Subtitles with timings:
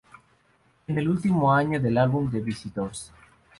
[0.87, 3.11] Es el último del álbum The Visitors.